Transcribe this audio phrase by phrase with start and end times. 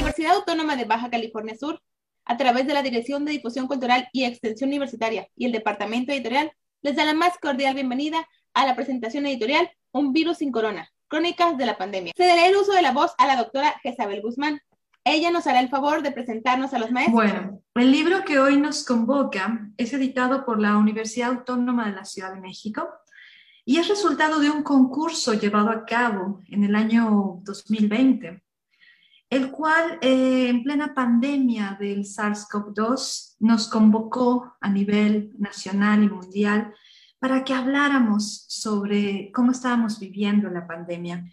[0.00, 1.78] Universidad Autónoma de Baja California Sur,
[2.24, 6.50] a través de la Dirección de Difusión Cultural y Extensión Universitaria y el Departamento Editorial,
[6.80, 11.58] les da la más cordial bienvenida a la presentación editorial Un virus sin corona, crónicas
[11.58, 12.14] de la pandemia.
[12.16, 14.62] Cederé el uso de la voz a la doctora Jezabel Guzmán.
[15.04, 17.16] Ella nos hará el favor de presentarnos a los maestros.
[17.16, 22.06] Bueno, el libro que hoy nos convoca es editado por la Universidad Autónoma de la
[22.06, 22.88] Ciudad de México
[23.66, 28.42] y es resultado de un concurso llevado a cabo en el año 2020,
[29.30, 36.74] el cual eh, en plena pandemia del SARS-CoV-2 nos convocó a nivel nacional y mundial
[37.20, 41.24] para que habláramos sobre cómo estábamos viviendo la pandemia.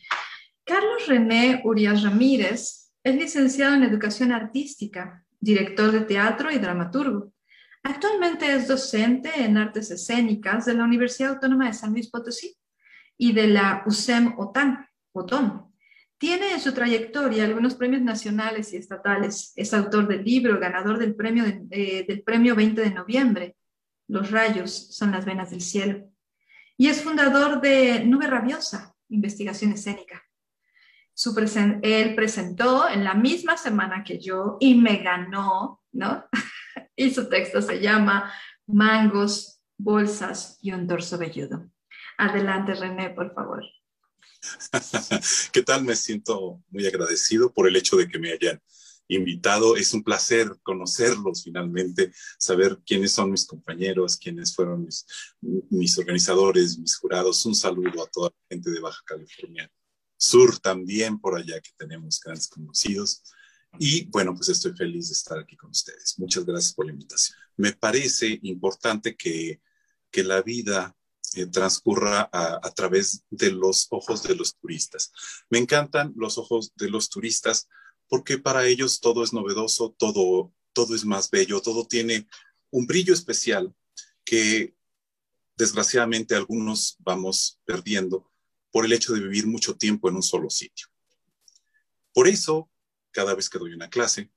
[0.64, 7.34] Carlos René Urias Ramírez es licenciado en Educación Artística, director de teatro y dramaturgo.
[7.82, 12.58] Actualmente es docente en artes escénicas de la Universidad Autónoma de San Luis Potosí
[13.18, 14.88] y de la USEM OTAN.
[16.18, 19.54] Tiene en su trayectoria algunos premios nacionales y estatales.
[19.56, 23.56] Es autor del libro, ganador del premio, eh, del premio 20 de noviembre.
[24.08, 26.10] Los rayos son las venas del cielo.
[26.76, 30.24] Y es fundador de Nube Rabiosa, investigación escénica.
[31.14, 31.36] Su
[31.82, 36.26] él presentó en la misma semana que yo y me ganó, ¿no?
[36.96, 38.32] y su texto se llama
[38.68, 41.70] Mangos, Bolsas y un dorso velludo.
[42.20, 43.64] Adelante, René, por favor.
[45.52, 45.84] ¿Qué tal?
[45.84, 48.62] Me siento muy agradecido por el hecho de que me hayan
[49.08, 49.76] invitado.
[49.76, 55.06] Es un placer conocerlos finalmente, saber quiénes son mis compañeros, quiénes fueron mis,
[55.42, 57.46] mis organizadores, mis jurados.
[57.46, 59.72] Un saludo a toda la gente de Baja California
[60.18, 63.24] Sur también, por allá que tenemos grandes conocidos.
[63.80, 66.16] Y bueno, pues estoy feliz de estar aquí con ustedes.
[66.18, 67.38] Muchas gracias por la invitación.
[67.58, 69.62] Me parece importante que,
[70.10, 70.96] que la vida
[71.38, 75.12] eh, transcurra a, través de los ojos de los turistas.
[75.52, 77.68] Me encantan los ojos de los turistas
[78.08, 82.28] porque para ellos todo es novedoso, todo, todo es más bello, todo tiene
[82.72, 83.72] un brillo especial
[84.26, 84.76] que
[85.56, 88.32] desgraciadamente algunos vamos perdiendo
[88.72, 90.88] por el hecho de vivir mucho tiempo en un solo sitio.
[92.14, 92.68] Por eso
[93.12, 94.32] cada vez que doy una clase,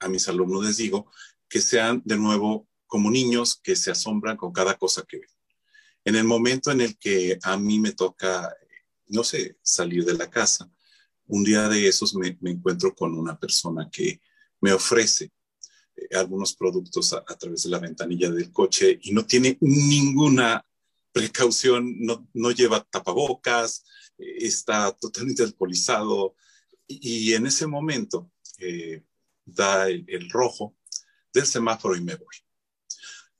[0.00, 1.12] a mis alumnos les digo
[1.48, 5.33] que sean de nuevo como niños que se asombran con cada cosa que ven.
[6.04, 8.54] En el momento en el que a mí me toca,
[9.08, 10.70] no sé, salir de la casa,
[11.26, 14.20] un día de esos me, encuentro con una persona que
[14.60, 15.32] me ofrece
[15.96, 20.64] eh, algunos productos a, través de la ventanilla del coche y no tiene ninguna
[21.12, 23.84] precaución, no, no lleva tapabocas,
[24.18, 26.34] eh, está totalmente alcoholizado,
[26.86, 29.02] y, en ese momento eh,
[29.44, 30.76] da el, rojo
[31.32, 32.36] del semáforo y me voy.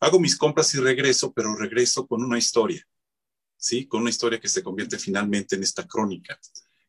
[0.05, 2.87] Hago mis compras y regreso, pero regreso con una historia,
[3.57, 3.87] ¿sí?
[3.87, 6.39] Con una historia que se convierte finalmente en esta crónica,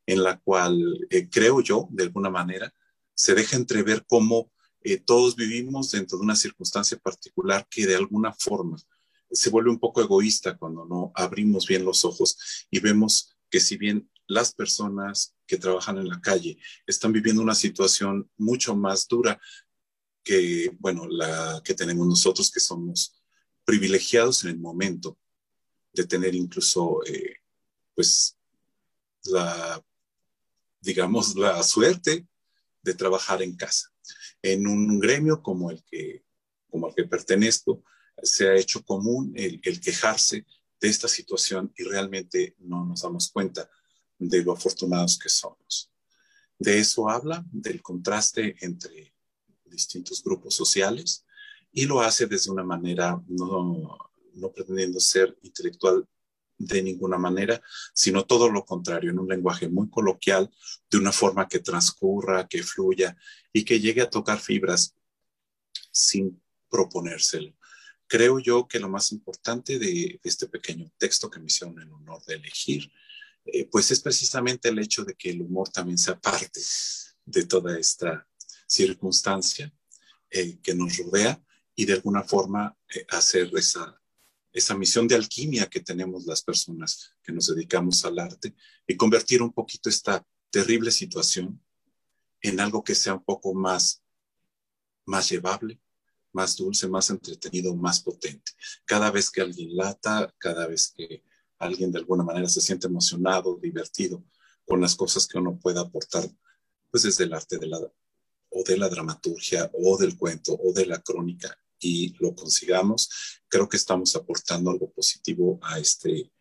[0.05, 2.73] en la cual eh, creo yo, de alguna manera,
[3.13, 8.33] se deja entrever cómo eh, todos vivimos dentro de una circunstancia particular que de alguna
[8.33, 8.75] forma
[9.31, 13.77] se vuelve un poco egoísta cuando no abrimos bien los ojos y vemos que si
[13.77, 19.39] bien las personas que trabajan en la calle están viviendo una situación mucho más dura
[20.25, 23.13] que, bueno, la que tenemos nosotros que somos
[23.63, 25.19] privilegiados en el momento
[25.93, 27.37] de tener incluso, eh,
[27.93, 28.35] pues,
[29.25, 29.81] la,
[30.81, 32.27] digamos, la suerte
[32.81, 33.93] de trabajar en casa.
[34.41, 36.25] En un gremio como el que,
[36.69, 37.83] como el que pertenezco,
[38.21, 40.45] se ha hecho común el, el quejarse
[40.81, 43.69] de esta situación y realmente no nos damos cuenta
[44.17, 45.91] de lo afortunados que somos.
[46.57, 49.14] De eso habla, del contraste entre
[49.75, 51.25] distintos grupos sociales
[51.71, 53.97] y lo hace desde una manera no,
[54.33, 56.07] no pretendiendo ser intelectual
[56.57, 57.61] de ninguna manera,
[57.93, 60.49] sino todo lo contrario, en un lenguaje muy coloquial,
[60.89, 63.17] de una forma que transcurra, que fluya
[63.51, 64.95] y que llegue a tocar fibras
[65.91, 67.53] sin proponérselo.
[68.07, 72.23] Creo yo que lo más importante de este pequeño texto que me hicieron en honor
[72.25, 72.89] de elegir
[73.45, 76.59] eh, pues es precisamente el hecho de que el humor también sea parte
[77.25, 78.27] de toda esta
[78.67, 79.73] circunstancia
[80.29, 81.41] eh, que nos rodea
[81.75, 84.01] y de alguna forma eh, hacer esa,
[84.51, 88.55] esa misión de alquimia que tenemos las personas que nos dedicamos al arte
[88.87, 91.61] y convertir un poquito esta terrible situación
[92.41, 94.03] en algo que sea un poco más,
[95.05, 95.81] más llevable,
[96.31, 98.51] más dulce, más entretenido, más potente.
[98.85, 101.23] Cada vez que alguien lata, cada vez que
[101.57, 104.23] alguien de alguna manera se siente emocionado, divertido
[104.65, 106.29] con las cosas que uno puede aportar,
[106.91, 107.79] pues desde el arte de la,
[108.55, 113.67] o de la dramaturgia o del cuento o de la crónica y lo consigamos, creo
[113.67, 116.31] que estamos aportando algo positivo a este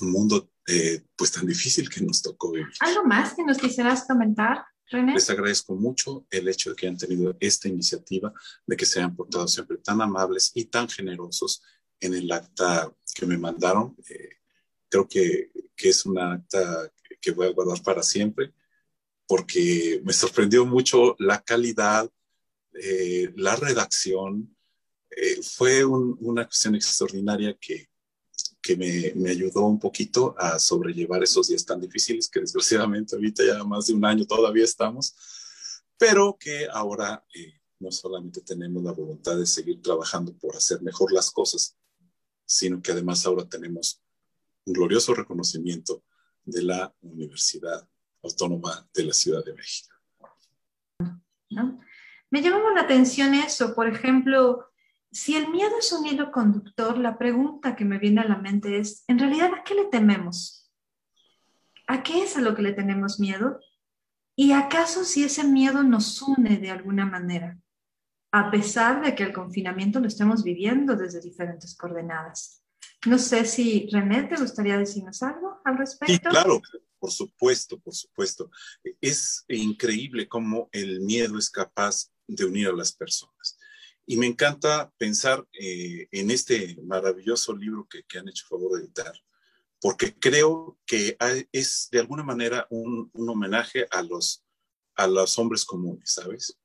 [0.00, 2.72] mundo eh, pues tan difícil que nos tocó vivir.
[2.80, 7.36] ¿Algo más que nos quisieras comentar, Les agradezco mucho el hecho de que hayan tenido
[7.40, 8.32] esta iniciativa,
[8.66, 11.62] de que se hayan portado siempre tan amables y tan generosos
[12.00, 13.96] en el acta que me mandaron.
[14.08, 14.36] Eh,
[14.88, 16.90] creo que, que, es una acta
[17.20, 18.52] que voy a guardar para siempre,
[19.26, 22.10] porque me sorprendió mucho la calidad,
[22.74, 24.56] eh, la redacción.
[25.10, 27.88] Eh, fue una cuestión extraordinaria que,
[28.62, 33.44] que me, me, ayudó un poquito a sobrellevar esos días tan difíciles que desgraciadamente ahorita
[33.44, 35.14] ya más de un año todavía estamos,
[35.98, 41.12] pero que ahora eh, no solamente tenemos la voluntad de seguir trabajando por hacer mejor
[41.12, 41.76] las cosas,
[42.46, 44.00] sino que además ahora tenemos
[44.64, 46.04] un glorioso reconocimiento
[46.44, 47.88] de la Universidad
[48.22, 49.94] Autónoma de la Ciudad de México.
[52.30, 54.72] Me llamó la atención eso, por ejemplo,
[55.10, 58.78] si el miedo es un hilo conductor, la pregunta que me viene a la mente
[58.78, 60.72] es, ¿en realidad a qué le tememos?
[61.86, 63.60] ¿A qué es a lo que le tenemos miedo?
[64.34, 67.58] ¿Y acaso si ese miedo nos une de alguna manera,
[68.30, 72.61] a pesar de que el confinamiento lo estemos viviendo desde diferentes coordenadas?
[73.06, 76.12] No sé si René, ¿te gustaría decirnos algo al respecto?
[76.12, 76.62] Sí, claro,
[76.98, 78.50] por supuesto, por supuesto.
[79.00, 83.58] Es increíble cómo el miedo es capaz de unir a las personas.
[84.06, 88.84] Y me encanta pensar eh, en este maravilloso libro que, que, han hecho favor de
[88.84, 89.12] editar,
[89.80, 91.16] porque creo que
[91.50, 94.44] es de alguna manera un, un, homenaje a los,
[94.96, 96.56] a los hombres comunes, ¿sabes?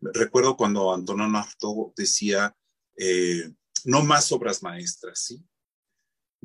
[0.00, 2.56] Recuerdo cuando Antonio Narto decía,
[2.96, 3.52] eh,
[3.84, 5.44] no más obras maestras, ¿sí?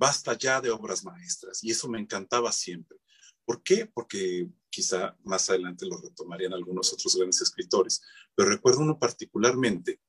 [0.02, 1.64] Basta ya de obras maestras.
[1.64, 2.98] Y eso me encantaba siempre.
[3.46, 3.86] ¿Por qué?
[3.86, 8.02] Porque quizá más adelante lo retomarían algunos otros grandes escritores,
[8.34, 10.02] pero recuerdo uno particularmente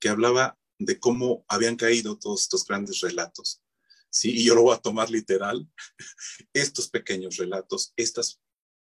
[0.00, 3.62] que hablaba de cómo habían caído todos estos grandes relatos.
[4.10, 4.32] ¿sí?
[4.32, 5.70] Y yo lo voy a tomar literal.
[6.52, 8.40] Estos pequeños relatos, estas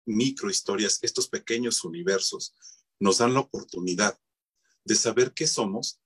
[0.06, 2.55] microhistorias, estos pequeños universos
[3.01, 4.17] nos dan la oportunidad
[4.85, 6.01] de saber qué somos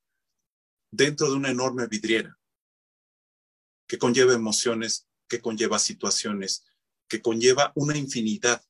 [0.91, 2.38] dentro de una enorme vidriera
[3.89, 6.65] que conlleva emociones, que conlleva situaciones,
[7.09, 8.63] que conlleva una infinidad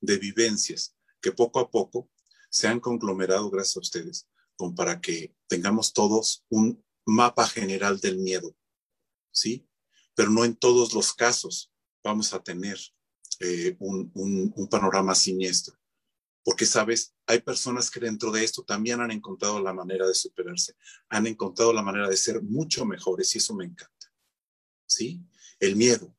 [0.00, 2.08] de vivencias que poco a poco
[2.50, 4.28] se han conglomerado gracias a ustedes
[4.76, 8.54] para que tengamos todos un mapa general del miedo,
[9.32, 9.66] ¿sí?
[10.14, 11.72] Pero no en todos los casos
[12.04, 12.78] vamos a tener
[13.40, 15.80] eh, un, un panorama siniestro,
[16.44, 20.74] porque, sabes, hay personas que dentro de esto también han encontrado la manera de superarse,
[21.08, 23.99] han encontrado la manera de ser mucho mejores y eso me encanta,
[24.90, 25.24] ¿sí?
[25.58, 26.14] El miedo.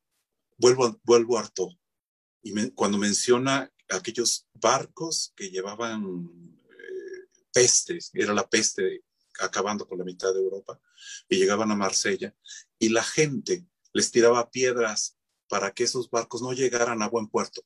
[0.58, 1.68] Vuelvo, vuelvo a Arto.
[2.42, 6.28] Y cuando menciona aquellos barcos que llevaban
[7.52, 9.04] peste, era la peste
[9.40, 10.80] acabando con la mitad de Europa,
[11.28, 12.34] y llegaban a Marsella,
[12.78, 15.18] y la gente les tiraba piedras
[15.48, 17.62] para que esos barcos no llegaran a buen puerto,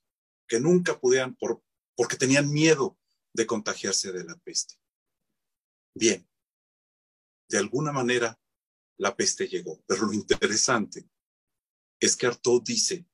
[0.47, 1.63] que nunca pudieran, por,
[1.95, 2.99] porque tenían miedo
[3.33, 4.75] de contagiarse de la peste.
[5.95, 6.29] Bien,
[7.49, 8.39] de alguna manera
[8.99, 11.09] la peste llegó, pero lo interesante
[12.01, 13.07] es que Artaud dice,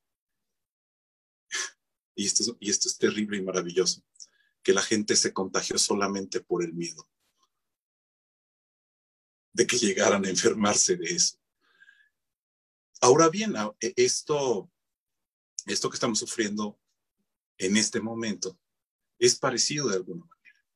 [2.14, 4.04] y esto, y esto es terrible y maravilloso,
[4.62, 7.08] que la gente se contagió solamente por el miedo
[9.52, 11.38] de que llegaran a enfermarse de eso.
[13.00, 14.70] Ahora bien, e, esto,
[15.66, 16.78] esto que estamos sufriendo
[17.58, 18.58] en este momento
[19.18, 20.66] es parecido de alguna manera.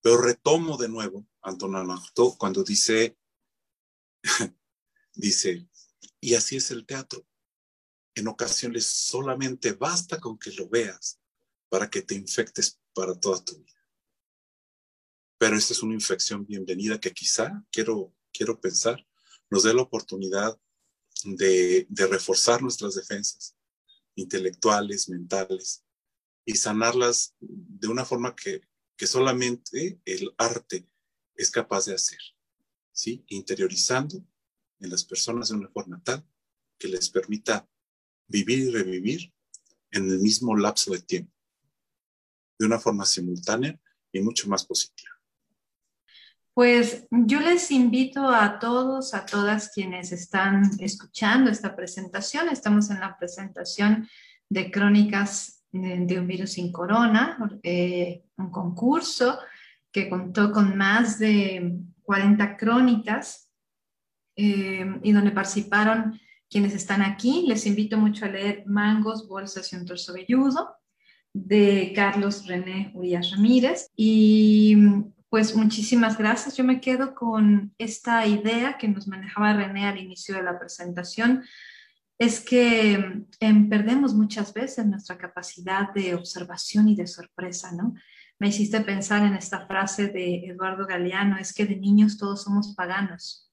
[0.00, 3.16] Pero retomo de nuevo Antonio Artaud cuando dice,
[5.14, 5.68] dice,
[6.20, 7.26] y así es el teatro.
[8.14, 11.20] En ocasiones solamente basta con que lo veas
[11.68, 13.74] para que te infectes para toda tu vida.
[15.38, 19.04] Pero esta es una infección bienvenida que quizá, quiero, quiero pensar,
[19.50, 20.58] nos dé la oportunidad
[21.24, 23.56] de, reforzar nuestras defensas
[24.14, 25.84] intelectuales, mentales,
[26.46, 28.60] y sanarlas de una forma que,
[28.96, 30.88] que solamente el arte
[31.34, 32.20] es capaz de hacer,
[32.94, 33.24] ¿sí?
[33.28, 34.24] Interiorizando
[34.80, 36.24] en las personas de una forma tal
[36.78, 37.68] que les permita
[38.26, 39.34] vivir y revivir
[39.90, 41.32] en el mismo lapso de tiempo
[42.58, 43.78] de una forma simultánea
[44.12, 45.10] y mucho más positiva.
[46.54, 52.48] Pues yo les invito a todos, a todas quienes están escuchando esta presentación.
[52.48, 54.08] Estamos en la presentación
[54.48, 59.40] de Crónicas de un virus sin corona, eh, un concurso
[59.90, 63.50] que contó con más de 40 crónicas
[64.36, 67.44] eh, y donde participaron quienes están aquí.
[67.48, 70.76] Les invito mucho a leer Mangos, Bolsas y un torso velludo
[71.32, 73.90] de Carlos René Urias Ramírez.
[73.96, 74.76] Y
[75.28, 76.56] pues muchísimas gracias.
[76.56, 81.42] Yo me quedo con esta idea que nos manejaba René al inicio de la presentación
[82.18, 87.94] es que em, perdemos muchas veces nuestra capacidad de observación y de sorpresa, ¿no?
[88.38, 92.74] Me hiciste pensar en esta frase de Eduardo Galeano, es que de niños todos somos
[92.74, 93.50] paganos,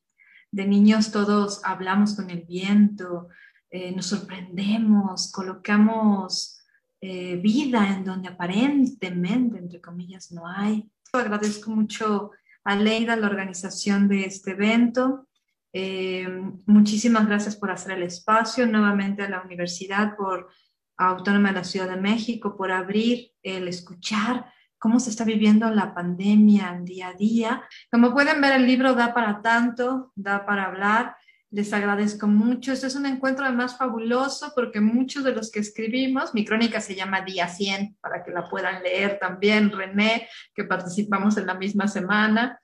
[0.52, 3.30] de niños todos hablamos con el viento,
[3.70, 6.62] eh, nos sorprendemos, colocamos
[7.00, 10.92] eh, vida en donde aparentemente, entre comillas, no hay.
[11.14, 12.32] Agradezco mucho
[12.64, 15.28] a Leida, la organización de este evento.
[15.74, 16.28] Eh,
[16.66, 20.50] muchísimas gracias por hacer el espacio, nuevamente a la Universidad por
[20.98, 25.94] Autónoma de la Ciudad de México, por abrir el escuchar cómo se está viviendo la
[25.94, 27.64] pandemia día a día.
[27.92, 31.16] Como pueden ver, el libro da para tanto, da para hablar.
[31.52, 32.74] Les agradezco mucho.
[32.74, 36.96] Este es un encuentro además fabuloso porque muchos de los que escribimos, mi crónica se
[36.96, 41.88] llama Día 100, para que la puedan leer también, René, que participamos en la misma
[41.88, 42.60] semana.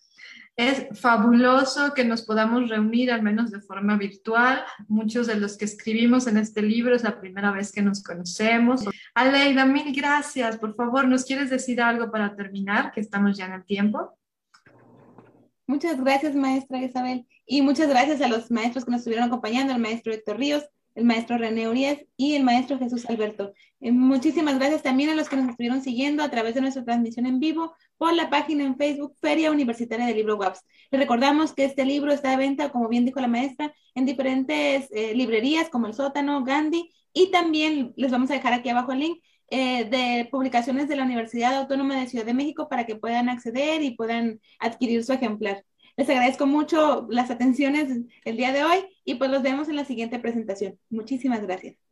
[0.57, 4.63] Es fabuloso que nos podamos reunir al menos de forma virtual.
[4.87, 8.83] Muchos de los que escribimos en este libro es la primera vez que nos conocemos.
[9.13, 10.57] Aleida, mil gracias.
[10.57, 12.91] Por favor, ¿nos quieres decir algo para terminar?
[12.91, 14.17] Que estamos ya en el tiempo.
[15.67, 17.27] Muchas gracias, maestra Isabel.
[17.45, 20.63] Y muchas gracias a los maestros que nos estuvieron acompañando, el maestro Héctor Ríos,
[20.97, 23.53] el maestro René Urias y el maestro Jesús Alberto.
[23.79, 27.27] Eh, muchísimas gracias también a los que nos estuvieron siguiendo a través de nuestra transmisión
[27.27, 30.65] en vivo por la página en Facebook Feria Universitaria del Libro WAPS.
[30.89, 34.89] Les recordamos que este libro está de venta, como bien dijo la maestra, en diferentes
[34.91, 38.99] eh, librerías como El Sótano, Gandhi, y también les vamos a dejar aquí abajo el
[38.99, 43.29] link eh, de publicaciones de la Universidad Autónoma de Ciudad de México para que puedan
[43.29, 45.63] acceder y puedan adquirir su ejemplar.
[45.97, 47.89] Les agradezco mucho las atenciones
[48.23, 50.79] el día de hoy y pues los vemos en la siguiente presentación.
[50.89, 51.87] Muchísimas gracias.